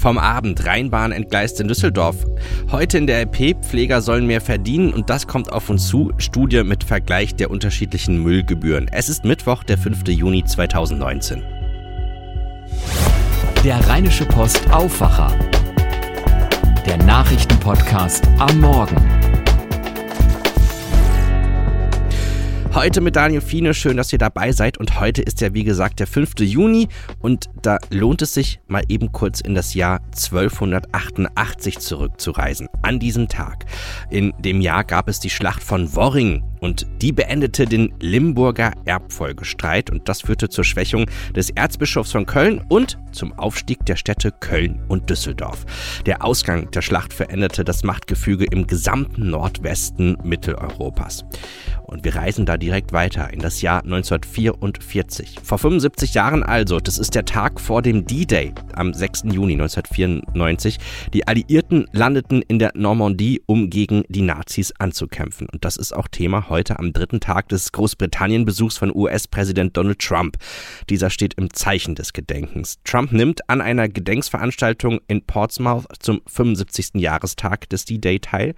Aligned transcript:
Vom 0.00 0.16
Abend 0.16 0.64
Rheinbahn 0.64 1.12
entgleist 1.12 1.60
in 1.60 1.68
Düsseldorf. 1.68 2.16
Heute 2.72 2.96
in 2.96 3.06
der 3.06 3.20
LP 3.20 3.54
Pfleger 3.60 4.00
sollen 4.00 4.26
mehr 4.26 4.40
verdienen 4.40 4.94
und 4.94 5.10
das 5.10 5.26
kommt 5.26 5.52
auf 5.52 5.68
uns 5.68 5.88
zu. 5.88 6.10
Studie 6.16 6.64
mit 6.64 6.84
Vergleich 6.84 7.34
der 7.34 7.50
unterschiedlichen 7.50 8.22
Müllgebühren. 8.22 8.88
Es 8.90 9.10
ist 9.10 9.26
Mittwoch, 9.26 9.62
der 9.62 9.76
5. 9.76 10.08
Juni 10.08 10.42
2019. 10.42 11.42
Der 13.62 13.86
Rheinische 13.88 14.24
Post 14.24 14.70
Aufwacher. 14.72 15.38
Der 16.86 16.96
Nachrichtenpodcast 17.04 18.26
am 18.38 18.58
Morgen. 18.58 19.39
Heute 22.72 23.00
mit 23.00 23.16
Daniel 23.16 23.40
Fiene, 23.40 23.74
schön, 23.74 23.96
dass 23.96 24.12
ihr 24.12 24.18
dabei 24.20 24.52
seid. 24.52 24.78
Und 24.78 25.00
heute 25.00 25.22
ist 25.22 25.40
ja, 25.40 25.52
wie 25.52 25.64
gesagt, 25.64 25.98
der 25.98 26.06
5. 26.06 26.38
Juni 26.38 26.86
und 27.18 27.50
da 27.62 27.78
lohnt 27.90 28.22
es 28.22 28.32
sich, 28.32 28.60
mal 28.68 28.84
eben 28.88 29.10
kurz 29.10 29.40
in 29.40 29.56
das 29.56 29.74
Jahr 29.74 30.00
1288 30.12 31.80
zurückzureisen. 31.80 32.68
An 32.82 33.00
diesem 33.00 33.26
Tag. 33.26 33.66
In 34.08 34.32
dem 34.38 34.60
Jahr 34.60 34.84
gab 34.84 35.08
es 35.08 35.18
die 35.18 35.30
Schlacht 35.30 35.64
von 35.64 35.94
Worring 35.96 36.44
und 36.60 36.86
die 37.02 37.12
beendete 37.12 37.64
den 37.64 37.92
Limburger 38.00 38.72
Erbfolgestreit 38.84 39.90
und 39.90 40.08
das 40.08 40.22
führte 40.22 40.48
zur 40.48 40.64
Schwächung 40.64 41.06
des 41.34 41.50
Erzbischofs 41.50 42.12
von 42.12 42.26
Köln 42.26 42.64
und 42.68 42.98
zum 43.12 43.32
Aufstieg 43.38 43.84
der 43.86 43.96
Städte 43.96 44.32
Köln 44.32 44.82
und 44.88 45.10
Düsseldorf. 45.10 45.66
Der 46.06 46.24
Ausgang 46.24 46.70
der 46.70 46.82
Schlacht 46.82 47.12
veränderte 47.12 47.64
das 47.64 47.82
Machtgefüge 47.82 48.46
im 48.50 48.66
gesamten 48.66 49.30
Nordwesten 49.30 50.16
Mitteleuropas. 50.22 51.24
Und 51.82 52.04
wir 52.04 52.14
reisen 52.14 52.46
da 52.46 52.56
direkt 52.56 52.92
weiter 52.92 53.32
in 53.32 53.40
das 53.40 53.62
Jahr 53.62 53.82
1944. 53.82 55.38
Vor 55.42 55.58
75 55.58 56.14
Jahren 56.14 56.42
also, 56.44 56.78
das 56.78 56.98
ist 56.98 57.16
der 57.16 57.24
Tag 57.24 57.60
vor 57.60 57.82
dem 57.82 58.04
D-Day 58.04 58.54
am 58.74 58.94
6. 58.94 59.22
Juni 59.24 59.54
1994. 59.54 60.78
Die 61.12 61.26
Alliierten 61.26 61.86
landeten 61.92 62.42
in 62.42 62.60
der 62.60 62.72
Normandie, 62.74 63.42
um 63.46 63.70
gegen 63.70 64.04
die 64.08 64.22
Nazis 64.22 64.72
anzukämpfen. 64.78 65.48
Und 65.48 65.64
das 65.64 65.76
ist 65.76 65.92
auch 65.92 66.06
Thema 66.06 66.48
heute 66.50 66.78
am 66.78 66.92
dritten 66.92 67.20
Tag 67.20 67.48
des 67.48 67.72
Großbritannien-Besuchs 67.72 68.76
von 68.76 68.94
US-Präsident 68.94 69.76
Donald 69.76 70.00
Trump. 70.00 70.36
Dieser 70.90 71.08
steht 71.08 71.34
im 71.34 71.52
Zeichen 71.54 71.94
des 71.94 72.12
Gedenkens. 72.12 72.78
Trump 72.84 73.12
nimmt 73.12 73.48
an 73.48 73.60
einer 73.60 73.88
Gedenksveranstaltung 73.88 75.00
in 75.08 75.24
Portsmouth 75.24 75.86
zum 76.00 76.20
75. 76.26 77.00
Jahrestag 77.00 77.68
des 77.70 77.86
D-Day 77.86 78.18
teil. 78.18 78.54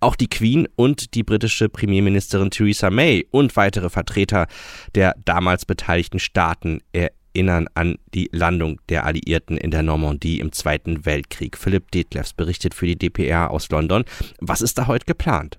Auch 0.00 0.16
die 0.16 0.28
Queen 0.28 0.66
und 0.74 1.14
die 1.14 1.22
britische 1.22 1.68
Premierministerin 1.68 2.50
Theresa 2.50 2.90
May 2.90 3.26
und 3.30 3.54
weitere 3.56 3.90
Vertreter 3.90 4.48
der 4.94 5.14
damals 5.24 5.66
beteiligten 5.66 6.18
Staaten 6.18 6.80
erinnern 6.92 7.68
an 7.74 7.96
die 8.14 8.28
Landung 8.32 8.80
der 8.88 9.04
Alliierten 9.04 9.56
in 9.56 9.70
der 9.70 9.82
Normandie 9.82 10.40
im 10.40 10.52
Zweiten 10.52 11.04
Weltkrieg. 11.04 11.58
Philipp 11.58 11.90
Detlefs 11.90 12.32
berichtet 12.32 12.74
für 12.74 12.86
die 12.86 12.96
DPR 12.96 13.50
aus 13.50 13.68
London. 13.70 14.04
Was 14.40 14.62
ist 14.62 14.78
da 14.78 14.86
heute 14.86 15.06
geplant? 15.06 15.58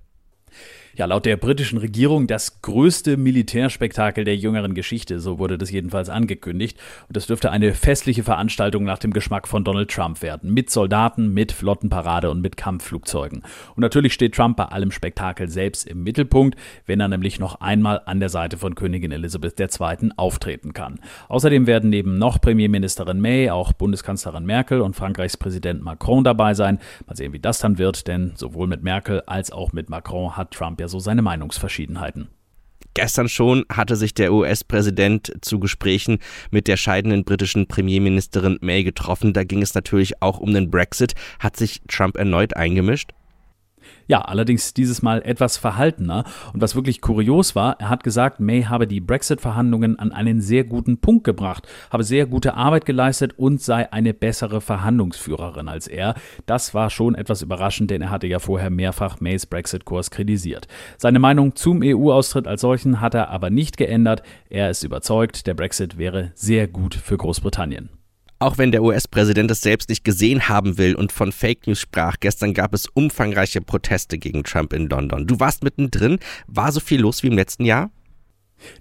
Ja 0.96 1.04
laut 1.04 1.26
der 1.26 1.36
britischen 1.36 1.78
Regierung 1.78 2.26
das 2.26 2.62
größte 2.62 3.16
Militärspektakel 3.16 4.24
der 4.24 4.36
jüngeren 4.36 4.74
Geschichte, 4.74 5.20
so 5.20 5.38
wurde 5.38 5.58
das 5.58 5.70
jedenfalls 5.70 6.08
angekündigt. 6.08 6.78
Und 7.08 7.16
das 7.16 7.26
dürfte 7.26 7.50
eine 7.50 7.74
festliche 7.74 8.22
Veranstaltung 8.22 8.84
nach 8.84 8.98
dem 8.98 9.12
Geschmack 9.12 9.46
von 9.46 9.62
Donald 9.62 9.90
Trump 9.90 10.22
werden. 10.22 10.54
Mit 10.54 10.70
Soldaten, 10.70 11.34
mit 11.34 11.52
Flottenparade 11.52 12.30
und 12.30 12.40
mit 12.40 12.56
Kampfflugzeugen. 12.56 13.42
Und 13.74 13.80
natürlich 13.80 14.14
steht 14.14 14.34
Trump 14.34 14.56
bei 14.56 14.64
allem 14.64 14.90
Spektakel 14.90 15.48
selbst 15.48 15.86
im 15.86 16.02
Mittelpunkt, 16.02 16.58
wenn 16.86 17.00
er 17.00 17.08
nämlich 17.08 17.38
noch 17.38 17.60
einmal 17.60 18.00
an 18.06 18.20
der 18.20 18.30
Seite 18.30 18.56
von 18.56 18.74
Königin 18.74 19.12
Elisabeth 19.12 19.60
II. 19.60 20.10
auftreten 20.16 20.72
kann. 20.72 20.98
Außerdem 21.28 21.66
werden 21.66 21.90
neben 21.90 22.16
noch 22.18 22.40
Premierministerin 22.40 23.20
May 23.20 23.50
auch 23.50 23.72
Bundeskanzlerin 23.74 24.46
Merkel 24.46 24.80
und 24.80 24.96
Frankreichs 24.96 25.36
Präsident 25.36 25.82
Macron 25.82 26.24
dabei 26.24 26.54
sein. 26.54 26.78
Mal 27.06 27.16
sehen, 27.16 27.34
wie 27.34 27.38
das 27.38 27.58
dann 27.58 27.76
wird, 27.76 28.08
denn 28.08 28.32
sowohl 28.36 28.66
mit 28.66 28.82
Merkel 28.82 29.22
als 29.26 29.52
auch 29.52 29.72
mit 29.72 29.90
Macron 29.90 30.36
hat 30.36 30.52
Trump 30.52 30.80
ja 30.80 30.85
ja 30.86 30.88
so 30.88 31.00
seine 31.00 31.22
Meinungsverschiedenheiten. 31.22 32.28
Gestern 32.94 33.28
schon 33.28 33.66
hatte 33.70 33.94
sich 33.94 34.14
der 34.14 34.32
US-Präsident 34.32 35.32
zu 35.42 35.58
Gesprächen 35.58 36.18
mit 36.50 36.66
der 36.66 36.78
scheidenden 36.78 37.24
britischen 37.24 37.66
Premierministerin 37.66 38.58
May 38.62 38.84
getroffen. 38.84 39.34
Da 39.34 39.44
ging 39.44 39.60
es 39.60 39.74
natürlich 39.74 40.22
auch 40.22 40.38
um 40.38 40.54
den 40.54 40.70
Brexit. 40.70 41.14
Hat 41.38 41.56
sich 41.56 41.82
Trump 41.88 42.16
erneut 42.16 42.56
eingemischt? 42.56 43.12
Ja, 44.08 44.20
allerdings 44.20 44.72
dieses 44.72 45.02
Mal 45.02 45.22
etwas 45.22 45.56
verhaltener. 45.56 46.24
Und 46.52 46.62
was 46.62 46.76
wirklich 46.76 47.00
kurios 47.00 47.56
war, 47.56 47.80
er 47.80 47.88
hat 47.88 48.04
gesagt, 48.04 48.38
May 48.38 48.62
habe 48.62 48.86
die 48.86 49.00
Brexit-Verhandlungen 49.00 49.98
an 49.98 50.12
einen 50.12 50.40
sehr 50.40 50.64
guten 50.64 50.98
Punkt 50.98 51.24
gebracht, 51.24 51.66
habe 51.90 52.04
sehr 52.04 52.26
gute 52.26 52.54
Arbeit 52.54 52.86
geleistet 52.86 53.34
und 53.36 53.60
sei 53.60 53.92
eine 53.92 54.14
bessere 54.14 54.60
Verhandlungsführerin 54.60 55.68
als 55.68 55.88
er. 55.88 56.14
Das 56.46 56.72
war 56.72 56.90
schon 56.90 57.14
etwas 57.14 57.42
überraschend, 57.42 57.90
denn 57.90 58.02
er 58.02 58.10
hatte 58.10 58.28
ja 58.28 58.38
vorher 58.38 58.70
mehrfach 58.70 59.20
Mays 59.20 59.46
Brexit-Kurs 59.46 60.10
kritisiert. 60.10 60.68
Seine 60.98 61.18
Meinung 61.18 61.56
zum 61.56 61.80
EU-Austritt 61.82 62.46
als 62.46 62.60
solchen 62.60 63.00
hat 63.00 63.14
er 63.14 63.30
aber 63.30 63.50
nicht 63.50 63.76
geändert. 63.76 64.22
Er 64.48 64.70
ist 64.70 64.84
überzeugt, 64.84 65.46
der 65.46 65.54
Brexit 65.54 65.98
wäre 65.98 66.30
sehr 66.34 66.68
gut 66.68 66.94
für 66.94 67.16
Großbritannien. 67.16 67.90
Auch 68.38 68.58
wenn 68.58 68.70
der 68.70 68.82
US-Präsident 68.82 69.50
es 69.50 69.62
selbst 69.62 69.88
nicht 69.88 70.04
gesehen 70.04 70.48
haben 70.50 70.76
will 70.76 70.94
und 70.94 71.10
von 71.10 71.32
Fake 71.32 71.66
News 71.66 71.80
sprach, 71.80 72.16
gestern 72.20 72.52
gab 72.52 72.74
es 72.74 72.86
umfangreiche 72.86 73.62
Proteste 73.62 74.18
gegen 74.18 74.44
Trump 74.44 74.74
in 74.74 74.90
London. 74.90 75.26
Du 75.26 75.40
warst 75.40 75.64
mittendrin. 75.64 76.18
War 76.46 76.70
so 76.70 76.80
viel 76.80 77.00
los 77.00 77.22
wie 77.22 77.28
im 77.28 77.36
letzten 77.36 77.64
Jahr? 77.64 77.90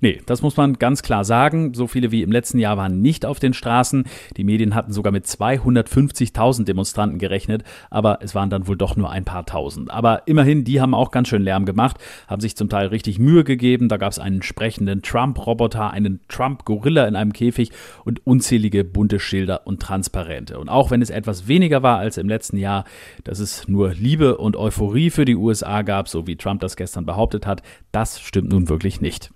Nee, 0.02 0.22
das 0.26 0.42
muss 0.42 0.58
man 0.58 0.74
ganz 0.74 1.04
klar 1.04 1.26
sagen. 1.26 1.74
So 1.74 1.88
viele 1.88 2.12
wie 2.12 2.24
im 2.24 2.32
letzten 2.32 2.60
Jahr 2.60 2.78
waren 2.78 3.02
nicht 3.02 3.26
auf 3.26 3.40
den 3.40 3.54
Straßen. 3.54 4.06
Die 4.38 4.44
Medien 4.44 4.76
hatten 4.76 4.92
sogar 4.92 5.12
mit 5.12 5.26
250.000 5.26 6.66
Demonstranten 6.66 7.20
gerechnet, 7.20 7.64
aber 7.90 8.20
es 8.22 8.36
waren 8.36 8.50
dann 8.50 8.68
wohl 8.68 8.78
doch 8.78 8.96
nur 8.96 9.10
ein 9.10 9.26
paar 9.26 9.46
tausend. 9.46 9.92
Aber 9.92 10.28
immerhin, 10.28 10.64
die 10.64 10.82
haben 10.82 10.94
auch 10.94 11.12
ganz 11.12 11.28
schön 11.28 11.44
Lärm 11.44 11.66
gemacht, 11.66 11.98
haben 12.28 12.42
sich 12.42 12.56
zum 12.56 12.70
Teil 12.70 12.88
richtig 12.88 13.20
Mühe 13.20 13.44
gegeben. 13.44 13.90
Da 13.90 13.98
gab 13.98 14.12
es 14.12 14.20
einen 14.20 14.42
sprechenden 14.42 15.02
Trump-Roboter, 15.02 15.92
einen 15.92 16.22
Trump-Gorilla 16.28 17.06
in 17.08 17.16
einem 17.16 17.34
Käfig 17.34 17.72
und 18.04 18.26
unzählige 18.26 18.84
bunte 18.84 19.20
Schilder 19.20 19.68
und 19.68 19.82
Transparente. 19.82 20.60
Und 20.60 20.70
auch 20.70 20.92
wenn 20.92 21.02
es 21.02 21.10
etwas 21.10 21.48
weniger 21.48 21.84
war 21.84 21.98
als 21.98 22.18
im 22.18 22.30
letzten 22.30 22.58
Jahr, 22.58 22.86
dass 23.24 23.40
es 23.40 23.68
nur 23.68 23.94
Liebe 23.94 24.38
und 24.38 24.56
Euphorie 24.56 25.10
für 25.10 25.26
die 25.26 25.36
USA 25.36 25.82
gab, 25.82 26.08
so 26.08 26.28
wie 26.28 26.36
Trump 26.36 26.62
das 26.62 26.76
gestern 26.76 27.06
behauptet 27.06 27.46
hat, 27.46 27.62
das 27.92 28.20
stimmt 28.20 28.50
nun 28.50 28.70
wirklich 28.70 29.02
nicht. 29.02 29.32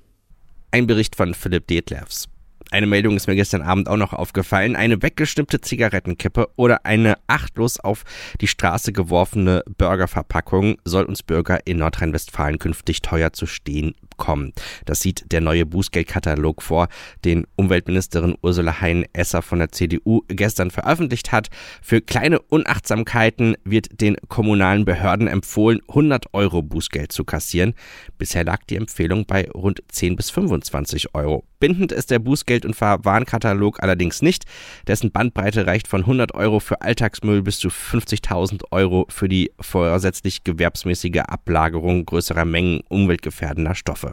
Ein 0.71 0.85
Bericht 0.85 1.15
von 1.15 1.33
Philipp 1.33 1.65
Detlefs. 1.65 2.27
Eine 2.69 2.85
Meldung 2.85 3.15
ist 3.15 3.25
mir 3.25 3.33
gestern 3.33 3.63
Abend 3.63 3.89
auch 3.89 3.97
noch 3.97 4.13
aufgefallen. 4.13 4.75
Eine 4.75 5.01
weggestimmte 5.01 5.61
Zigarettenkippe 5.61 6.47
oder 6.57 6.85
eine 6.85 7.17
achtlos 7.25 7.79
auf 7.79 8.03
die 8.39 8.47
Straße 8.47 8.93
geworfene 8.93 9.63
Burgerverpackung 9.79 10.77
soll 10.85 11.05
uns 11.05 11.23
Bürger 11.23 11.65
in 11.65 11.77
Nordrhein-Westfalen 11.77 12.59
künftig 12.59 13.01
teuer 13.01 13.33
zu 13.33 13.47
stehen 13.47 13.95
kommen. 14.19 14.53
Das 14.85 14.99
sieht 14.99 15.31
der 15.31 15.41
neue 15.41 15.65
Bußgeldkatalog 15.65 16.61
vor, 16.61 16.89
den 17.25 17.47
Umweltministerin 17.55 18.35
Ursula 18.43 18.79
Hein-Esser 18.81 19.41
von 19.41 19.57
der 19.57 19.71
CDU 19.71 20.21
gestern 20.27 20.69
veröffentlicht 20.69 21.31
hat. 21.31 21.49
Für 21.81 22.01
kleine 22.01 22.39
Unachtsamkeiten 22.39 23.55
wird 23.63 23.99
den 23.99 24.17
kommunalen 24.27 24.85
Behörden 24.85 25.27
empfohlen, 25.27 25.81
100 25.87 26.33
Euro 26.33 26.61
Bußgeld 26.61 27.11
zu 27.11 27.23
kassieren. 27.23 27.73
Bisher 28.19 28.43
lag 28.43 28.59
die 28.69 28.75
Empfehlung 28.75 29.25
bei 29.25 29.49
rund 29.49 29.81
10 29.87 30.15
bis 30.15 30.29
25 30.29 31.15
Euro. 31.15 31.43
Bindend 31.59 31.91
ist 31.91 32.11
der 32.11 32.19
Bußgeld- 32.19 32.65
und 32.65 32.75
Verwarnkatalog 32.75 33.83
allerdings 33.83 34.21
nicht. 34.21 34.45
Dessen 34.87 35.11
Bandbreite 35.11 35.67
reicht 35.67 35.87
von 35.87 36.01
100 36.01 36.33
Euro 36.33 36.59
für 36.59 36.81
Alltagsmüll 36.81 37.41
bis 37.41 37.59
zu 37.59 37.69
50.000 37.69 38.63
Euro 38.71 39.05
für 39.09 39.27
die 39.27 39.51
vorsätzlich 39.59 40.43
gewerbsmäßige 40.43 41.21
Ablagerung 41.27 42.05
größerer 42.05 42.45
Mengen 42.45 42.81
umweltgefährdender 42.87 43.75
Stoffe. 43.75 44.08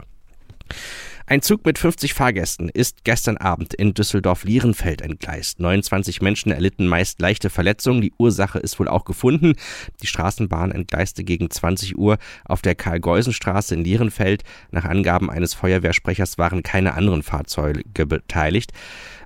Ein 1.29 1.43
Zug 1.43 1.67
mit 1.67 1.77
50 1.77 2.15
Fahrgästen 2.15 2.69
ist 2.69 3.03
gestern 3.03 3.37
Abend 3.37 3.75
in 3.75 3.95
Düsseldorf-Lierenfeld 3.95 5.01
entgleist. 5.01 5.59
29 5.59 6.23
Menschen 6.23 6.53
erlitten 6.53 6.87
meist 6.87 7.21
leichte 7.21 7.51
Verletzungen. 7.51 8.01
Die 8.01 8.13
Ursache 8.17 8.61
ist 8.61 8.79
wohl 8.79 8.87
auch 8.87 9.05
gefunden. 9.05 9.55
Die 10.01 10.07
Straßenbahn 10.07 10.71
entgleiste 10.71 11.25
gegen 11.25 11.51
20 11.51 11.99
Uhr 11.99 12.19
auf 12.45 12.63
der 12.63 12.77
Karl-Geusen-Straße 12.77 13.75
in 13.75 13.83
Lierenfeld. 13.83 14.45
Nach 14.71 14.85
Angaben 14.85 15.29
eines 15.29 15.53
Feuerwehrsprechers 15.53 16.39
waren 16.39 16.63
keine 16.63 16.95
anderen 16.95 17.25
Fahrzeuge 17.25 18.07
beteiligt. 18.07 18.71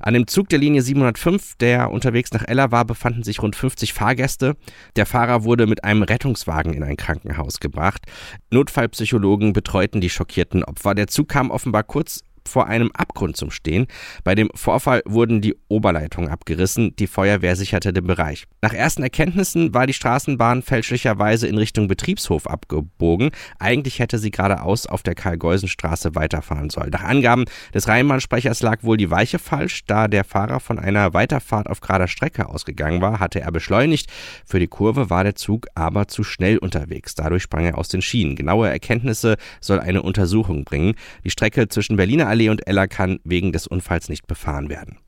An 0.03 0.15
dem 0.15 0.27
Zug 0.27 0.49
der 0.49 0.59
Linie 0.59 0.81
705, 0.81 1.57
der 1.57 1.91
unterwegs 1.91 2.33
nach 2.33 2.45
Ella 2.49 2.71
war, 2.71 2.87
befanden 2.87 3.23
sich 3.23 3.43
rund 3.43 3.55
50 3.55 3.93
Fahrgäste. 3.93 4.57
Der 4.97 5.05
Fahrer 5.05 5.45
wurde 5.45 5.67
mit 5.67 5.85
einem 5.85 6.03
Rettungswagen 6.03 6.73
in 6.73 6.83
ein 6.83 6.97
Krankenhaus 6.97 7.61
gebracht. 7.61 8.07
Notfallpsychologen 8.51 9.53
betreuten 9.53 10.01
die 10.01 10.09
schockierten 10.09 10.65
Opfer. 10.65 10.95
Der 10.95 11.07
Zug 11.07 11.29
kam 11.29 11.51
offenbar 11.51 11.85
kurz 11.85 12.25
vor 12.47 12.67
einem 12.67 12.91
Abgrund 12.93 13.37
zum 13.37 13.51
Stehen. 13.51 13.87
Bei 14.25 14.35
dem 14.35 14.51
Vorfall 14.55 15.03
wurden 15.07 15.41
die 15.41 15.57
Oberleitungen 15.69 16.31
abgerissen, 16.31 16.95
die 16.97 17.07
Feuerwehr 17.07 17.57
sicherte 17.57 17.93
den 17.93 18.07
Bereich. 18.07 18.47
Nach 18.63 18.73
ersten 18.73 19.03
Erkenntnissen 19.03 19.75
war 19.75 19.87
die 19.87 19.93
Straßenbahn 19.93 20.63
fälschlicherweise 20.63 21.47
in 21.47 21.59
Richtung 21.59 21.89
Betriebshof 21.89 22.47
abgebogen. 22.47 23.31
Eigentlich 23.59 23.99
hätte 23.99 24.19
sie 24.19 24.31
geradeaus 24.31 24.87
auf 24.87 25.03
der 25.03 25.15
Karl-Geusen-Straße 25.15 26.15
weiterfahren 26.15 26.71
sollen. 26.71 26.91
Nach 26.91 27.05
Angaben 27.05 27.45
des 27.75 27.89
Rheinbahnsprechers 27.89 28.63
lag 28.63 28.83
wohl 28.83 28.97
die 28.97 29.11
Weiche 29.11 29.39
falsch, 29.39 29.85
da 29.87 30.09
der 30.09 30.25
Fahrer 30.25 30.61
von 30.61 30.79
einer 30.79 31.15
Weiterfahrt 31.15 31.69
auf 31.69 31.81
gerader 31.81 32.09
Strecke 32.09 32.49
ausgegangen 32.49 33.01
war, 33.01 33.21
hatte 33.21 33.41
er 33.41 33.53
beschleunigt. 33.53 34.11
Für 34.47 34.59
die 34.59 34.69
Kurve 34.69 35.11
war 35.11 35.25
der 35.25 35.35
Zug 35.35 35.67
aber 35.75 36.09
zu 36.09 36.25
schnell 36.25 36.59
unterwegs. 36.59 37.15
Dadurch 37.15 37.43
sprang 37.43 37.65
er 37.65 37.79
aus 37.79 37.89
den 37.89 38.03
Schienen. 38.03 38.37
Genaue 38.37 38.69
Erkenntnisse 38.69 39.37
soll 39.61 39.81
eine 39.81 40.03
Untersuchung 40.03 40.65
bringen. 40.65 40.95
Die 41.25 41.31
Strecke 41.31 41.69
zwischen 41.69 41.97
Berliner 41.97 42.27
Allee 42.31 42.49
und 42.49 42.67
Eller 42.67 42.89
kann 42.89 43.19
wegen 43.25 43.53
des 43.53 43.67
Unfalls 43.67 44.09
nicht 44.09 44.27
befahren 44.27 44.69
werden. 44.69 44.99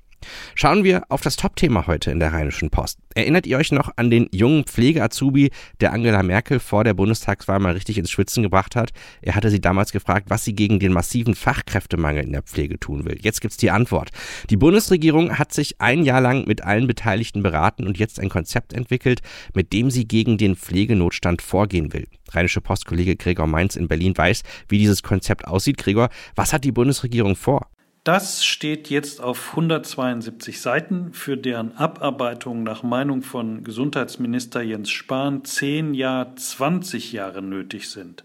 Schauen 0.54 0.84
wir 0.84 1.02
auf 1.08 1.20
das 1.20 1.36
Top-Thema 1.36 1.86
heute 1.86 2.10
in 2.10 2.20
der 2.20 2.32
Rheinischen 2.32 2.70
Post. 2.70 2.98
Erinnert 3.14 3.46
ihr 3.46 3.58
euch 3.58 3.72
noch 3.72 3.90
an 3.96 4.10
den 4.10 4.28
jungen 4.32 4.64
Pflege-Azubi, 4.64 5.50
der 5.80 5.92
Angela 5.92 6.22
Merkel 6.22 6.60
vor 6.60 6.84
der 6.84 6.94
Bundestagswahl 6.94 7.58
mal 7.58 7.74
richtig 7.74 7.98
ins 7.98 8.10
Schwitzen 8.10 8.42
gebracht 8.42 8.76
hat? 8.76 8.92
Er 9.20 9.34
hatte 9.34 9.50
sie 9.50 9.60
damals 9.60 9.92
gefragt, 9.92 10.30
was 10.30 10.44
sie 10.44 10.54
gegen 10.54 10.78
den 10.78 10.92
massiven 10.92 11.34
Fachkräftemangel 11.34 12.24
in 12.24 12.32
der 12.32 12.42
Pflege 12.42 12.78
tun 12.78 13.04
will. 13.04 13.18
Jetzt 13.20 13.40
gibt's 13.40 13.56
die 13.56 13.70
Antwort. 13.70 14.10
Die 14.50 14.56
Bundesregierung 14.56 15.38
hat 15.38 15.52
sich 15.52 15.80
ein 15.80 16.04
Jahr 16.04 16.20
lang 16.20 16.46
mit 16.46 16.62
allen 16.64 16.86
Beteiligten 16.86 17.42
beraten 17.42 17.86
und 17.86 17.98
jetzt 17.98 18.18
ein 18.18 18.28
Konzept 18.28 18.72
entwickelt, 18.72 19.20
mit 19.54 19.72
dem 19.72 19.90
sie 19.90 20.06
gegen 20.06 20.38
den 20.38 20.56
Pflegenotstand 20.56 21.42
vorgehen 21.42 21.92
will. 21.92 22.06
Rheinische 22.30 22.60
Postkollege 22.60 23.16
Gregor 23.16 23.46
Mainz 23.46 23.76
in 23.76 23.88
Berlin 23.88 24.16
weiß, 24.16 24.42
wie 24.68 24.78
dieses 24.78 25.02
Konzept 25.02 25.46
aussieht. 25.46 25.76
Gregor, 25.76 26.08
was 26.34 26.52
hat 26.52 26.64
die 26.64 26.72
Bundesregierung 26.72 27.36
vor? 27.36 27.68
Das 28.04 28.44
steht 28.44 28.90
jetzt 28.90 29.20
auf 29.20 29.50
172 29.50 30.60
Seiten, 30.60 31.12
für 31.12 31.36
deren 31.36 31.76
Abarbeitung 31.76 32.64
nach 32.64 32.82
Meinung 32.82 33.22
von 33.22 33.62
Gesundheitsminister 33.62 34.60
Jens 34.60 34.90
Spahn 34.90 35.44
10 35.44 35.94
Jahre, 35.94 36.34
20 36.34 37.12
Jahre 37.12 37.42
nötig 37.42 37.90
sind. 37.90 38.24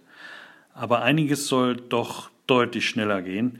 Aber 0.73 1.03
einiges 1.03 1.47
soll 1.47 1.75
doch 1.75 2.31
deutlich 2.47 2.89
schneller 2.89 3.21
gehen. 3.21 3.59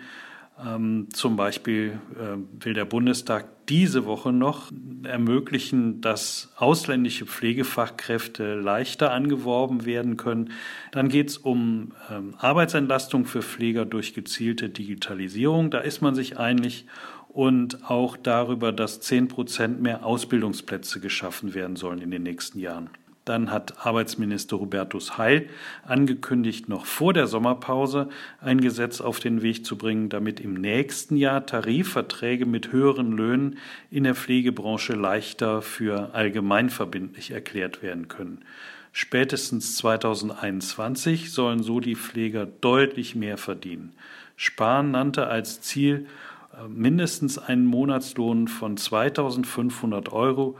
Ähm, 0.59 1.07
zum 1.13 1.35
Beispiel 1.35 1.99
äh, 2.15 2.63
will 2.65 2.73
der 2.73 2.85
Bundestag 2.85 3.45
diese 3.69 4.05
Woche 4.05 4.31
noch 4.31 4.71
ermöglichen, 5.03 6.01
dass 6.01 6.53
ausländische 6.55 7.25
Pflegefachkräfte 7.25 8.55
leichter 8.55 9.11
angeworben 9.11 9.85
werden 9.85 10.17
können. 10.17 10.51
Dann 10.91 11.09
geht 11.09 11.29
es 11.29 11.37
um 11.37 11.93
ähm, 12.09 12.33
Arbeitsentlastung 12.37 13.25
für 13.25 13.41
Pfleger 13.41 13.85
durch 13.85 14.13
gezielte 14.13 14.69
Digitalisierung. 14.69 15.69
Da 15.69 15.79
ist 15.79 16.01
man 16.01 16.15
sich 16.15 16.37
einig. 16.37 16.85
Und 17.27 17.89
auch 17.89 18.17
darüber, 18.17 18.71
dass 18.71 18.99
10 19.01 19.27
Prozent 19.27 19.81
mehr 19.81 20.03
Ausbildungsplätze 20.05 20.99
geschaffen 20.99 21.53
werden 21.53 21.75
sollen 21.75 21.99
in 21.99 22.09
den 22.09 22.23
nächsten 22.23 22.57
Jahren. 22.57 22.89
Dann 23.27 23.51
hat 23.51 23.85
Arbeitsminister 23.85 24.57
Hubertus 24.57 25.18
Heil 25.18 25.50
angekündigt, 25.83 26.69
noch 26.69 26.85
vor 26.85 27.12
der 27.12 27.27
Sommerpause 27.27 28.07
ein 28.39 28.62
Gesetz 28.62 29.01
auf 29.01 29.19
den 29.19 29.41
Weg 29.41 29.65
zu 29.65 29.77
bringen, 29.77 30.07
damit 30.07 30.39
im 30.39 30.53
nächsten 30.53 31.18
Jahr 31.18 31.45
Tarifverträge 31.45 32.45
mit 32.45 32.71
höheren 32.71 33.12
Löhnen 33.12 33.57
in 33.91 34.06
der 34.06 34.15
Pflegebranche 34.15 34.94
leichter 34.94 35.62
für 35.62 36.13
allgemeinverbindlich 36.13 37.31
erklärt 37.31 37.83
werden 37.83 38.07
können. 38.07 38.45
Spätestens 38.94 39.75
2021 39.75 41.33
sollen 41.33 41.63
so 41.63 41.81
die 41.81 41.95
Pfleger 41.95 42.45
deutlich 42.45 43.13
mehr 43.13 43.38
verdienen. 43.38 43.91
Spahn 44.38 44.91
nannte 44.91 45.27
als 45.27 45.59
Ziel 45.59 46.07
äh, 46.53 46.69
mindestens 46.69 47.38
einen 47.38 47.65
Monatslohn 47.65 48.47
von 48.47 48.77
2500 48.77 50.13
Euro 50.13 50.57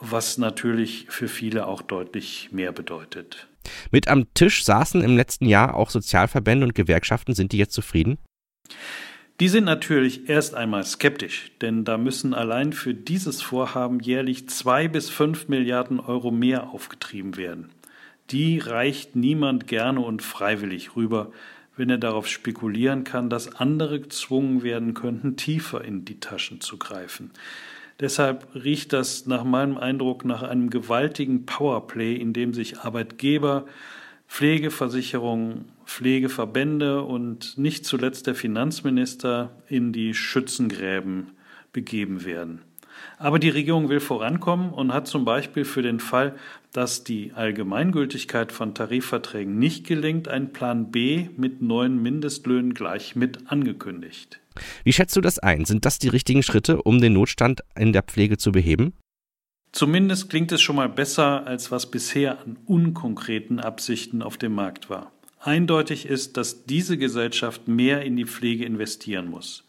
was 0.00 0.38
natürlich 0.38 1.06
für 1.08 1.28
viele 1.28 1.66
auch 1.66 1.82
deutlich 1.82 2.48
mehr 2.52 2.72
bedeutet. 2.72 3.48
Mit 3.90 4.08
am 4.08 4.32
Tisch 4.34 4.64
saßen 4.64 5.02
im 5.02 5.16
letzten 5.16 5.46
Jahr 5.46 5.74
auch 5.74 5.90
Sozialverbände 5.90 6.66
und 6.66 6.74
Gewerkschaften. 6.74 7.34
Sind 7.34 7.52
die 7.52 7.58
jetzt 7.58 7.74
zufrieden? 7.74 8.18
Die 9.40 9.48
sind 9.48 9.64
natürlich 9.64 10.28
erst 10.28 10.54
einmal 10.54 10.84
skeptisch, 10.84 11.52
denn 11.62 11.84
da 11.84 11.96
müssen 11.96 12.34
allein 12.34 12.74
für 12.74 12.92
dieses 12.92 13.40
Vorhaben 13.40 14.00
jährlich 14.00 14.48
zwei 14.50 14.86
bis 14.86 15.08
fünf 15.08 15.48
Milliarden 15.48 15.98
Euro 15.98 16.30
mehr 16.30 16.70
aufgetrieben 16.70 17.38
werden. 17.38 17.70
Die 18.30 18.58
reicht 18.58 19.16
niemand 19.16 19.66
gerne 19.66 20.00
und 20.00 20.22
freiwillig 20.22 20.94
rüber, 20.94 21.32
wenn 21.74 21.88
er 21.88 21.96
darauf 21.96 22.28
spekulieren 22.28 23.04
kann, 23.04 23.30
dass 23.30 23.56
andere 23.56 24.00
gezwungen 24.00 24.62
werden 24.62 24.92
könnten, 24.92 25.36
tiefer 25.36 25.82
in 25.82 26.04
die 26.04 26.20
Taschen 26.20 26.60
zu 26.60 26.76
greifen. 26.76 27.30
Deshalb 28.00 28.48
riecht 28.54 28.94
das 28.94 29.26
nach 29.26 29.44
meinem 29.44 29.76
Eindruck 29.76 30.24
nach 30.24 30.42
einem 30.42 30.70
gewaltigen 30.70 31.44
Powerplay, 31.44 32.16
in 32.16 32.32
dem 32.32 32.54
sich 32.54 32.78
Arbeitgeber, 32.78 33.66
Pflegeversicherungen, 34.26 35.66
Pflegeverbände 35.84 37.02
und 37.02 37.58
nicht 37.58 37.84
zuletzt 37.84 38.26
der 38.26 38.34
Finanzminister 38.34 39.50
in 39.68 39.92
die 39.92 40.14
Schützengräben 40.14 41.32
begeben 41.72 42.24
werden. 42.24 42.62
Aber 43.18 43.38
die 43.38 43.48
Regierung 43.48 43.88
will 43.88 44.00
vorankommen 44.00 44.70
und 44.70 44.92
hat 44.92 45.06
zum 45.06 45.24
Beispiel 45.24 45.64
für 45.64 45.82
den 45.82 46.00
Fall, 46.00 46.34
dass 46.72 47.04
die 47.04 47.32
Allgemeingültigkeit 47.34 48.52
von 48.52 48.74
Tarifverträgen 48.74 49.58
nicht 49.58 49.86
gelingt, 49.86 50.28
einen 50.28 50.52
Plan 50.52 50.90
B 50.90 51.28
mit 51.36 51.62
neuen 51.62 52.00
Mindestlöhnen 52.02 52.74
gleich 52.74 53.16
mit 53.16 53.50
angekündigt. 53.50 54.40
Wie 54.84 54.92
schätzt 54.92 55.16
du 55.16 55.20
das 55.20 55.38
ein? 55.38 55.64
Sind 55.64 55.84
das 55.84 55.98
die 55.98 56.08
richtigen 56.08 56.42
Schritte, 56.42 56.82
um 56.82 57.00
den 57.00 57.12
Notstand 57.12 57.60
in 57.76 57.92
der 57.92 58.02
Pflege 58.02 58.38
zu 58.38 58.52
beheben? 58.52 58.94
Zumindest 59.72 60.30
klingt 60.30 60.50
es 60.52 60.60
schon 60.60 60.76
mal 60.76 60.88
besser, 60.88 61.46
als 61.46 61.70
was 61.70 61.90
bisher 61.90 62.40
an 62.40 62.58
unkonkreten 62.66 63.60
Absichten 63.60 64.22
auf 64.22 64.36
dem 64.36 64.54
Markt 64.54 64.90
war. 64.90 65.12
Eindeutig 65.38 66.06
ist, 66.06 66.36
dass 66.36 66.66
diese 66.66 66.98
Gesellschaft 66.98 67.68
mehr 67.68 68.02
in 68.02 68.16
die 68.16 68.26
Pflege 68.26 68.64
investieren 68.64 69.30
muss. 69.30 69.64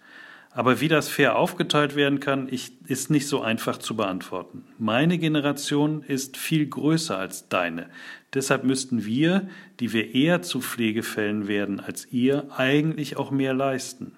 Aber 0.54 0.82
wie 0.82 0.90
das 0.90 1.08
fair 1.08 1.38
aufgeteilt 1.38 1.96
werden 1.96 2.20
kann, 2.20 2.50
ist 2.50 3.10
nicht 3.10 3.28
so 3.28 3.42
einfach 3.42 3.78
zu 3.78 3.96
beantworten. 3.96 4.66
Meine 4.78 5.18
Generation 5.18 6.04
ist 6.04 6.36
viel 6.36 6.68
größer 6.68 7.18
als 7.18 7.48
deine. 7.48 7.90
Deshalb 8.34 8.66
müssten 8.66 9.06
wir, 9.06 9.48
die 9.80 9.94
wir 9.94 10.14
eher 10.14 10.42
zu 10.42 10.60
Pflegefällen 10.60 11.48
werden 11.48 11.80
als 11.80 12.12
ihr, 12.12 12.48
eigentlich 12.58 13.16
auch 13.16 13.32
mehr 13.32 13.54
leisten. 13.54 14.14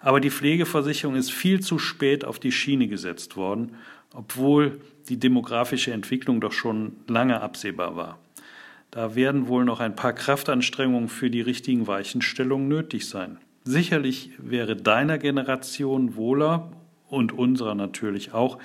Aber 0.00 0.20
die 0.20 0.30
Pflegeversicherung 0.30 1.16
ist 1.16 1.32
viel 1.32 1.60
zu 1.60 1.78
spät 1.78 2.24
auf 2.24 2.38
die 2.38 2.52
Schiene 2.52 2.86
gesetzt 2.86 3.36
worden, 3.36 3.76
obwohl 4.12 4.80
die 5.08 5.18
demografische 5.18 5.92
Entwicklung 5.92 6.40
doch 6.40 6.52
schon 6.52 6.96
lange 7.06 7.40
absehbar 7.40 7.96
war. 7.96 8.18
Da 8.90 9.14
werden 9.14 9.46
wohl 9.46 9.64
noch 9.64 9.80
ein 9.80 9.94
paar 9.94 10.12
Kraftanstrengungen 10.12 11.08
für 11.08 11.30
die 11.30 11.40
richtigen 11.40 11.86
Weichenstellungen 11.86 12.68
nötig 12.68 13.08
sein. 13.08 13.38
Sicherlich 13.64 14.30
wäre 14.38 14.74
deiner 14.74 15.18
Generation 15.18 16.16
wohler 16.16 16.72
und 17.08 17.32
unserer 17.32 17.74
natürlich 17.74 18.32
auch, 18.32 18.58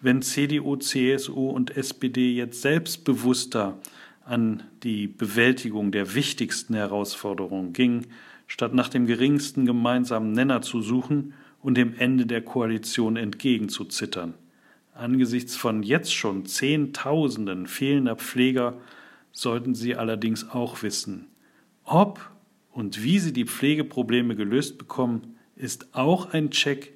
wenn 0.00 0.20
CDU, 0.20 0.76
CSU 0.76 1.48
und 1.48 1.76
SPD 1.76 2.34
jetzt 2.34 2.60
selbstbewusster 2.60 3.78
an 4.24 4.62
die 4.82 5.06
Bewältigung 5.06 5.92
der 5.92 6.14
wichtigsten 6.14 6.74
Herausforderungen 6.74 7.72
gingen, 7.72 8.06
statt 8.46 8.74
nach 8.74 8.90
dem 8.90 9.06
geringsten 9.06 9.64
gemeinsamen 9.64 10.32
Nenner 10.32 10.60
zu 10.60 10.82
suchen 10.82 11.32
und 11.62 11.76
dem 11.78 11.94
Ende 11.98 12.26
der 12.26 12.42
Koalition 12.42 13.16
entgegenzuzittern. 13.16 14.34
Angesichts 14.92 15.56
von 15.56 15.82
jetzt 15.82 16.14
schon 16.14 16.44
Zehntausenden 16.44 17.66
fehlender 17.66 18.16
Pfleger 18.16 18.76
sollten 19.32 19.74
Sie 19.74 19.96
allerdings 19.96 20.50
auch 20.50 20.82
wissen, 20.82 21.28
ob 21.84 22.33
und 22.74 23.02
wie 23.02 23.18
Sie 23.18 23.32
die 23.32 23.46
Pflegeprobleme 23.46 24.36
gelöst 24.36 24.78
bekommen, 24.78 25.36
ist 25.56 25.94
auch 25.94 26.32
ein 26.32 26.50
Check 26.50 26.94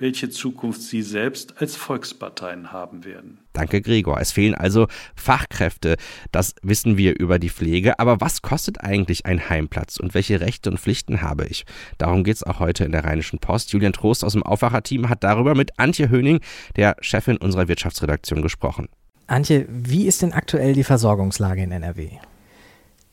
welche 0.00 0.30
Zukunft 0.30 0.82
sie 0.82 1.02
selbst 1.02 1.60
als 1.60 1.76
Volksparteien 1.76 2.72
haben 2.72 3.04
werden. 3.04 3.38
Danke, 3.52 3.82
Gregor. 3.82 4.18
Es 4.20 4.32
fehlen 4.32 4.54
also 4.54 4.88
Fachkräfte. 5.14 5.96
Das 6.32 6.54
wissen 6.62 6.96
wir 6.96 7.18
über 7.18 7.38
die 7.38 7.50
Pflege. 7.50 7.98
Aber 7.98 8.20
was 8.20 8.42
kostet 8.42 8.80
eigentlich 8.80 9.26
ein 9.26 9.50
Heimplatz 9.50 9.98
und 9.98 10.14
welche 10.14 10.40
Rechte 10.40 10.70
und 10.70 10.80
Pflichten 10.80 11.20
habe 11.20 11.46
ich? 11.46 11.66
Darum 11.98 12.24
geht 12.24 12.36
es 12.36 12.42
auch 12.42 12.60
heute 12.60 12.84
in 12.84 12.92
der 12.92 13.04
Rheinischen 13.04 13.38
Post. 13.38 13.72
Julian 13.72 13.92
Trost 13.92 14.24
aus 14.24 14.32
dem 14.32 14.42
Aufwacherteam 14.42 15.08
hat 15.08 15.22
darüber 15.22 15.54
mit 15.54 15.78
Antje 15.78 16.08
Höning, 16.08 16.40
der 16.76 16.96
Chefin 17.00 17.36
unserer 17.36 17.68
Wirtschaftsredaktion, 17.68 18.42
gesprochen. 18.42 18.88
Antje, 19.26 19.66
wie 19.68 20.06
ist 20.06 20.22
denn 20.22 20.32
aktuell 20.32 20.72
die 20.72 20.84
Versorgungslage 20.84 21.62
in 21.62 21.72
NRW? 21.72 22.10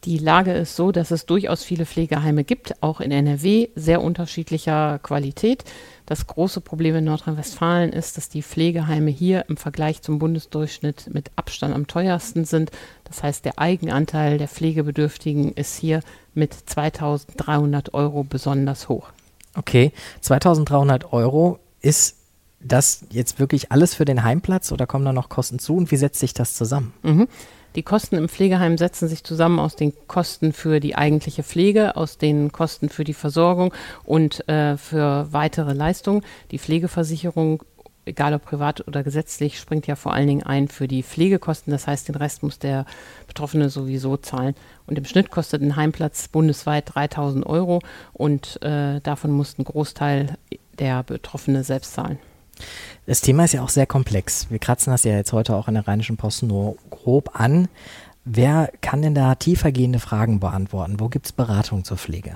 Die 0.04 0.20
Lage 0.20 0.54
ist 0.54 0.76
so, 0.76 0.92
dass 0.92 1.12
es 1.12 1.26
durchaus 1.26 1.64
viele 1.64 1.86
Pflegeheime 1.86 2.44
gibt, 2.44 2.82
auch 2.82 3.02
in 3.02 3.12
NRW, 3.12 3.70
sehr 3.76 4.02
unterschiedlicher 4.02 5.00
Qualität. 5.00 5.64
Das 6.06 6.28
große 6.28 6.62
Problem 6.62 6.96
in 6.96 7.04
Nordrhein-Westfalen 7.06 7.92
ist, 7.92 8.16
dass 8.16 8.30
die 8.30 8.44
Pflegeheime 8.44 9.10
hier 9.10 9.46
im 9.50 9.58
Vergleich 9.58 10.02
zum 10.02 10.20
Bundesdurchschnitt 10.20 11.10
mit 11.14 11.32
Abstand 11.36 11.74
am 11.74 11.88
teuersten 11.88 12.46
sind. 12.46 12.72
Das 13.06 13.24
heißt, 13.24 13.44
der 13.44 13.60
Eigenanteil 13.60 14.38
der 14.38 14.48
Pflegebedürftigen 14.48 15.52
ist 15.54 15.78
hier 15.78 16.02
mit 16.34 16.54
2300 16.54 17.94
Euro 17.94 18.24
besonders 18.24 18.90
hoch. 18.90 19.10
Okay, 19.56 19.92
2300 20.22 21.12
Euro 21.12 21.60
ist 21.82 22.18
das 22.60 23.06
jetzt 23.10 23.40
wirklich 23.40 23.72
alles 23.72 23.94
für 23.94 24.06
den 24.06 24.24
Heimplatz 24.24 24.72
oder 24.72 24.88
kommen 24.88 25.06
da 25.06 25.14
noch 25.14 25.30
Kosten 25.30 25.60
zu 25.60 25.76
und 25.76 25.92
wie 25.92 25.98
setzt 25.98 26.20
sich 26.20 26.34
das 26.34 26.56
zusammen? 26.56 26.94
Mhm. 27.04 27.28
Die 27.76 27.84
Kosten 27.84 28.16
im 28.16 28.30
Pflegeheim 28.30 28.78
setzen 28.78 29.08
sich 29.08 29.24
zusammen 29.24 29.60
aus 29.60 29.76
den 29.76 29.94
Kosten 30.08 30.54
für 30.54 30.80
die 30.80 30.96
eigentliche 30.96 31.44
Pflege, 31.44 31.96
aus 31.96 32.18
den 32.18 32.52
Kosten 32.52 32.90
für 32.90 33.04
die 33.04 33.14
Versorgung 33.14 33.74
und 34.04 34.48
äh, 34.50 34.78
für 34.78 35.28
weitere 35.32 35.74
Leistungen. 35.74 36.24
Die 36.52 36.58
Pflegeversicherung, 36.58 37.64
egal 38.06 38.34
ob 38.34 38.46
privat 38.46 38.88
oder 38.88 39.04
gesetzlich, 39.04 39.60
springt 39.60 39.86
ja 39.86 39.96
vor 39.96 40.14
allen 40.14 40.28
Dingen 40.28 40.44
ein 40.44 40.70
für 40.70 40.88
die 40.88 41.04
Pflegekosten. 41.04 41.72
Das 41.72 41.86
heißt, 41.86 42.08
den 42.08 42.16
Rest 42.16 42.42
muss 42.42 42.58
der 42.58 42.86
Betroffene 43.28 43.70
sowieso 43.70 44.18
zahlen. 44.18 44.56
Und 44.88 44.98
im 44.98 45.06
Schnitt 45.06 45.30
kostet 45.30 45.62
ein 45.62 45.76
Heimplatz 45.76 46.30
bundesweit 46.30 46.96
3000 46.96 47.46
Euro 47.46 47.82
und 48.14 48.62
äh, 48.64 49.02
davon 49.02 49.32
muss 49.32 49.60
ein 49.60 49.66
Großteil 49.66 50.38
der 50.80 51.04
Betroffene 51.04 51.64
selbst 51.64 51.94
zahlen. 51.94 52.18
Das 53.06 53.22
Thema 53.22 53.46
ist 53.46 53.54
ja 53.54 53.64
auch 53.64 53.70
sehr 53.70 53.86
komplex. 53.86 54.48
Wir 54.50 54.60
kratzen 54.60 54.92
das 54.92 55.04
ja 55.04 55.16
jetzt 55.16 55.34
heute 55.34 55.56
auch 55.56 55.68
in 55.68 55.76
der 55.76 55.88
Rheinischen 55.88 56.18
Post 56.18 56.44
nur 56.44 56.76
grob 56.90 57.40
an. 57.40 57.68
Wer 58.26 58.72
kann 58.82 59.02
denn 59.02 59.16
da 59.16 59.36
tiefergehende 59.36 60.00
Fragen 60.00 60.40
beantworten? 60.40 61.00
Wo 61.00 61.08
gibt 61.08 61.28
es 61.28 61.32
Beratung 61.32 61.86
zur 61.86 61.98
Pflege? 61.98 62.36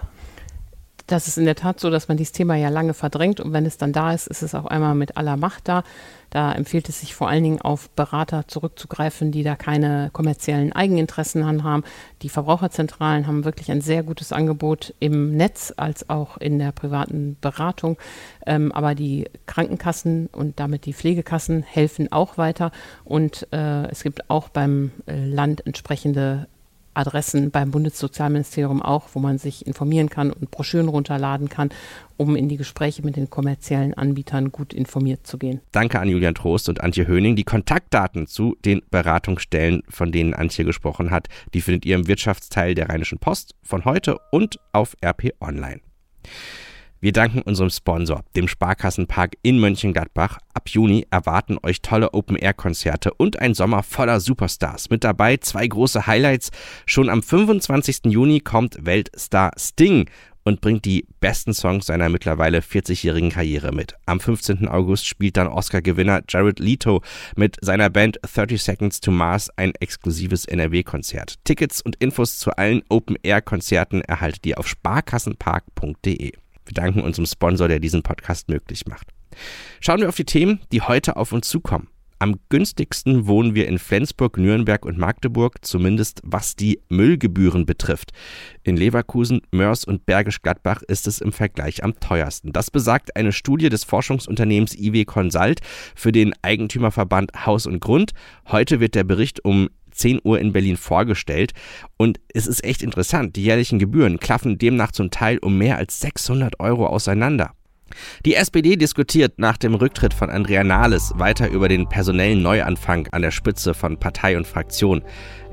Das 1.11 1.27
ist 1.27 1.37
in 1.37 1.45
der 1.45 1.55
Tat 1.55 1.79
so, 1.79 1.89
dass 1.89 2.07
man 2.07 2.17
dieses 2.17 2.31
Thema 2.31 2.55
ja 2.55 2.69
lange 2.69 2.93
verdrängt 2.93 3.39
und 3.39 3.51
wenn 3.53 3.65
es 3.65 3.77
dann 3.77 3.91
da 3.91 4.13
ist, 4.13 4.27
ist 4.27 4.41
es 4.41 4.55
auch 4.55 4.65
einmal 4.65 4.95
mit 4.95 5.17
aller 5.17 5.37
Macht 5.37 5.67
da. 5.67 5.83
Da 6.29 6.53
empfiehlt 6.53 6.87
es 6.87 7.01
sich 7.01 7.13
vor 7.13 7.27
allen 7.27 7.43
Dingen 7.43 7.61
auf 7.61 7.89
Berater 7.89 8.47
zurückzugreifen, 8.47 9.33
die 9.33 9.43
da 9.43 9.57
keine 9.57 10.09
kommerziellen 10.13 10.71
Eigeninteressen 10.71 11.63
haben. 11.63 11.83
Die 12.21 12.29
Verbraucherzentralen 12.29 13.27
haben 13.27 13.43
wirklich 13.43 13.69
ein 13.69 13.81
sehr 13.81 14.01
gutes 14.03 14.31
Angebot 14.31 14.93
im 15.01 15.35
Netz 15.35 15.73
als 15.75 16.09
auch 16.09 16.37
in 16.37 16.57
der 16.57 16.71
privaten 16.71 17.35
Beratung. 17.41 17.97
Ähm, 18.45 18.71
aber 18.71 18.95
die 18.95 19.25
Krankenkassen 19.45 20.27
und 20.31 20.59
damit 20.61 20.85
die 20.85 20.93
Pflegekassen 20.93 21.63
helfen 21.63 22.11
auch 22.13 22.37
weiter 22.37 22.71
und 23.03 23.47
äh, 23.51 23.87
es 23.89 24.03
gibt 24.03 24.29
auch 24.29 24.47
beim 24.47 24.91
äh, 25.07 25.25
Land 25.25 25.65
entsprechende 25.65 26.47
Adressen 26.93 27.51
beim 27.51 27.71
Bundessozialministerium 27.71 28.81
auch, 28.81 29.09
wo 29.13 29.19
man 29.19 29.37
sich 29.37 29.65
informieren 29.67 30.09
kann 30.09 30.31
und 30.31 30.51
Broschüren 30.51 30.87
runterladen 30.87 31.49
kann, 31.49 31.69
um 32.17 32.35
in 32.35 32.49
die 32.49 32.57
Gespräche 32.57 33.03
mit 33.03 33.15
den 33.15 33.29
kommerziellen 33.29 33.93
Anbietern 33.93 34.51
gut 34.51 34.73
informiert 34.73 35.25
zu 35.25 35.37
gehen. 35.37 35.61
Danke 35.71 35.99
an 35.99 36.09
Julian 36.09 36.35
Trost 36.35 36.69
und 36.69 36.81
Antje 36.81 37.07
Höning. 37.07 37.35
Die 37.35 37.43
Kontaktdaten 37.43 38.27
zu 38.27 38.55
den 38.65 38.81
Beratungsstellen, 38.91 39.83
von 39.89 40.11
denen 40.11 40.33
Antje 40.33 40.65
gesprochen 40.65 41.11
hat, 41.11 41.27
die 41.53 41.61
findet 41.61 41.85
ihr 41.85 41.95
im 41.95 42.07
Wirtschaftsteil 42.07 42.75
der 42.75 42.89
Rheinischen 42.89 43.19
Post 43.19 43.55
von 43.63 43.85
heute 43.85 44.17
und 44.31 44.59
auf 44.71 44.95
RP 45.03 45.33
Online. 45.39 45.81
Wir 47.03 47.13
danken 47.13 47.41
unserem 47.41 47.71
Sponsor, 47.71 48.23
dem 48.35 48.47
Sparkassenpark 48.47 49.35
in 49.41 49.59
Mönchengladbach. 49.59 50.37
Ab 50.53 50.69
Juni 50.69 51.07
erwarten 51.09 51.57
euch 51.63 51.81
tolle 51.81 52.13
Open-Air-Konzerte 52.13 53.11
und 53.15 53.39
ein 53.39 53.55
Sommer 53.55 53.81
voller 53.81 54.19
Superstars. 54.19 54.91
Mit 54.91 55.03
dabei 55.03 55.37
zwei 55.37 55.65
große 55.65 56.05
Highlights. 56.05 56.51
Schon 56.85 57.09
am 57.09 57.23
25. 57.23 58.01
Juni 58.05 58.39
kommt 58.39 58.85
Weltstar 58.85 59.51
Sting 59.57 60.11
und 60.43 60.61
bringt 60.61 60.85
die 60.85 61.07
besten 61.19 61.55
Songs 61.55 61.87
seiner 61.87 62.07
mittlerweile 62.09 62.59
40-jährigen 62.59 63.31
Karriere 63.31 63.71
mit. 63.71 63.95
Am 64.05 64.19
15. 64.19 64.67
August 64.67 65.07
spielt 65.07 65.37
dann 65.37 65.47
Oscar-Gewinner 65.47 66.21
Jared 66.29 66.59
Leto 66.59 67.01
mit 67.35 67.57
seiner 67.61 67.89
Band 67.89 68.19
30 68.21 68.61
Seconds 68.61 69.01
to 69.01 69.09
Mars 69.09 69.49
ein 69.55 69.73
exklusives 69.79 70.45
NRW-Konzert. 70.45 71.39
Tickets 71.45 71.81
und 71.81 71.95
Infos 71.95 72.37
zu 72.37 72.51
allen 72.51 72.83
Open-Air-Konzerten 72.89 74.01
erhaltet 74.01 74.45
ihr 74.45 74.59
auf 74.59 74.67
sparkassenpark.de. 74.67 76.33
Wir 76.65 76.73
danken 76.73 77.01
unserem 77.01 77.25
Sponsor, 77.25 77.67
der 77.67 77.79
diesen 77.79 78.03
Podcast 78.03 78.49
möglich 78.49 78.85
macht. 78.87 79.07
Schauen 79.79 80.01
wir 80.01 80.09
auf 80.09 80.15
die 80.15 80.25
Themen, 80.25 80.59
die 80.71 80.81
heute 80.81 81.15
auf 81.15 81.31
uns 81.31 81.47
zukommen. 81.47 81.87
Am 82.21 82.35
günstigsten 82.49 83.25
wohnen 83.25 83.55
wir 83.55 83.67
in 83.67 83.79
Flensburg, 83.79 84.37
Nürnberg 84.37 84.85
und 84.85 84.95
Magdeburg, 84.95 85.65
zumindest 85.65 86.21
was 86.23 86.55
die 86.55 86.79
Müllgebühren 86.87 87.65
betrifft. 87.65 88.11
In 88.61 88.77
Leverkusen, 88.77 89.41
Mörs 89.49 89.85
und 89.85 90.05
Bergisch 90.05 90.43
Gladbach 90.43 90.83
ist 90.83 91.07
es 91.07 91.19
im 91.19 91.31
Vergleich 91.31 91.83
am 91.83 91.99
teuersten. 91.99 92.53
Das 92.53 92.69
besagt 92.69 93.15
eine 93.15 93.31
Studie 93.31 93.69
des 93.69 93.85
Forschungsunternehmens 93.85 94.75
IW 94.75 95.03
Consult 95.05 95.61
für 95.95 96.11
den 96.11 96.35
Eigentümerverband 96.43 97.47
Haus 97.47 97.65
und 97.65 97.79
Grund. 97.79 98.11
Heute 98.49 98.79
wird 98.79 98.93
der 98.93 99.03
Bericht 99.03 99.43
um 99.43 99.71
10 100.01 100.21
Uhr 100.23 100.39
in 100.39 100.51
Berlin 100.51 100.77
vorgestellt. 100.77 101.53
Und 101.97 102.19
es 102.33 102.47
ist 102.47 102.63
echt 102.63 102.81
interessant. 102.81 103.35
Die 103.35 103.43
jährlichen 103.43 103.79
Gebühren 103.79 104.19
klaffen 104.19 104.57
demnach 104.57 104.91
zum 104.91 105.11
Teil 105.11 105.37
um 105.37 105.57
mehr 105.57 105.77
als 105.77 105.99
600 105.99 106.59
Euro 106.59 106.87
auseinander. 106.87 107.53
Die 108.25 108.35
SPD 108.35 108.75
diskutiert 108.75 109.39
nach 109.39 109.57
dem 109.57 109.75
Rücktritt 109.75 110.13
von 110.13 110.29
Andrea 110.29 110.63
Nahles 110.63 111.13
weiter 111.15 111.49
über 111.49 111.67
den 111.67 111.87
personellen 111.87 112.41
Neuanfang 112.41 113.07
an 113.11 113.21
der 113.21 113.31
Spitze 113.31 113.73
von 113.73 113.97
Partei 113.97 114.37
und 114.37 114.47
Fraktion. 114.47 115.03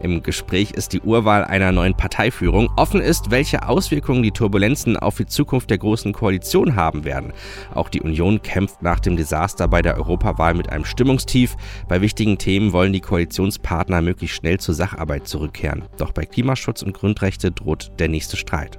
Im 0.00 0.22
Gespräch 0.22 0.70
ist 0.70 0.92
die 0.92 1.00
Urwahl 1.00 1.44
einer 1.44 1.72
neuen 1.72 1.96
Parteiführung. 1.96 2.70
Offen 2.76 3.00
ist, 3.00 3.30
welche 3.30 3.68
Auswirkungen 3.68 4.22
die 4.22 4.30
Turbulenzen 4.30 4.96
auf 4.96 5.16
die 5.16 5.26
Zukunft 5.26 5.70
der 5.70 5.78
Großen 5.78 6.12
Koalition 6.12 6.76
haben 6.76 7.04
werden. 7.04 7.32
Auch 7.74 7.88
die 7.88 8.00
Union 8.00 8.40
kämpft 8.42 8.82
nach 8.82 9.00
dem 9.00 9.16
Desaster 9.16 9.66
bei 9.66 9.82
der 9.82 9.96
Europawahl 9.96 10.54
mit 10.54 10.70
einem 10.70 10.84
Stimmungstief. 10.84 11.56
Bei 11.88 12.00
wichtigen 12.00 12.38
Themen 12.38 12.72
wollen 12.72 12.92
die 12.92 13.00
Koalitionspartner 13.00 14.00
möglichst 14.00 14.36
schnell 14.36 14.60
zur 14.60 14.74
Sacharbeit 14.74 15.26
zurückkehren. 15.26 15.84
Doch 15.96 16.12
bei 16.12 16.24
Klimaschutz 16.24 16.82
und 16.82 16.94
Grundrechte 16.94 17.50
droht 17.50 17.90
der 17.98 18.08
nächste 18.08 18.36
Streit. 18.36 18.78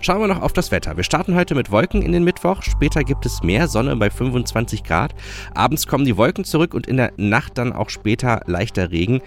Schauen 0.00 0.20
wir 0.20 0.28
noch 0.28 0.42
auf 0.42 0.52
das 0.52 0.70
Wetter. 0.70 0.96
Wir 0.96 1.04
starten 1.04 1.34
heute 1.34 1.54
mit 1.54 1.70
Wolken 1.70 2.02
in 2.02 2.12
den 2.12 2.24
Mittwoch. 2.24 2.62
Später 2.62 3.04
gibt 3.04 3.26
es 3.26 3.42
mehr 3.42 3.68
Sonne 3.68 3.96
bei 3.96 4.10
25 4.10 4.84
Grad. 4.84 5.14
Abends 5.54 5.86
kommen 5.86 6.04
die 6.04 6.16
Wolken 6.16 6.44
zurück 6.44 6.74
und 6.74 6.86
in 6.86 6.96
der 6.96 7.12
Nacht 7.16 7.58
dann 7.58 7.72
auch 7.72 7.90
später 7.90 8.42
leichter 8.46 8.90
Regen. 8.90 9.20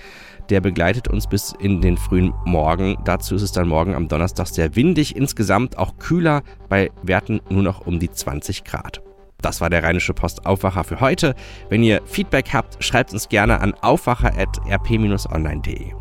Der 0.49 0.61
begleitet 0.61 1.07
uns 1.07 1.27
bis 1.27 1.53
in 1.59 1.81
den 1.81 1.97
frühen 1.97 2.33
Morgen. 2.45 2.97
Dazu 3.05 3.35
ist 3.35 3.43
es 3.43 3.51
dann 3.51 3.67
morgen 3.67 3.93
am 3.95 4.07
Donnerstag 4.07 4.47
sehr 4.47 4.75
windig, 4.75 5.15
insgesamt 5.15 5.77
auch 5.77 5.99
kühler, 5.99 6.41
bei 6.69 6.91
Werten 7.01 7.41
nur 7.49 7.63
noch 7.63 7.87
um 7.87 7.99
die 7.99 8.11
20 8.11 8.63
Grad. 8.63 9.01
Das 9.41 9.61
war 9.61 9.69
der 9.69 9.83
Rheinische 9.83 10.13
Post 10.13 10.45
Aufwacher 10.45 10.83
für 10.83 10.99
heute. 11.01 11.35
Wenn 11.69 11.83
ihr 11.83 12.01
Feedback 12.05 12.53
habt, 12.53 12.83
schreibt 12.83 13.13
uns 13.13 13.29
gerne 13.29 13.61
an 13.61 13.73
aufwacher.rp-online.de. 13.73 15.93